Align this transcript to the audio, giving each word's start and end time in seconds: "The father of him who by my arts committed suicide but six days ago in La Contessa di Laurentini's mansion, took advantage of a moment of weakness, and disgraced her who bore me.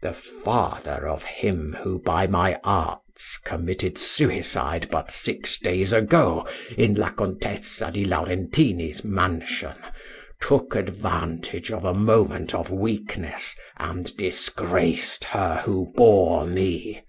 "The 0.00 0.12
father 0.12 1.08
of 1.08 1.24
him 1.24 1.76
who 1.82 2.00
by 2.00 2.28
my 2.28 2.56
arts 2.62 3.36
committed 3.38 3.98
suicide 3.98 4.86
but 4.92 5.10
six 5.10 5.58
days 5.58 5.92
ago 5.92 6.46
in 6.78 6.94
La 6.94 7.08
Contessa 7.10 7.90
di 7.90 8.04
Laurentini's 8.04 9.02
mansion, 9.02 9.74
took 10.40 10.76
advantage 10.76 11.72
of 11.72 11.84
a 11.84 11.94
moment 11.94 12.54
of 12.54 12.70
weakness, 12.70 13.56
and 13.76 14.16
disgraced 14.16 15.24
her 15.24 15.62
who 15.64 15.92
bore 15.96 16.46
me. 16.46 17.02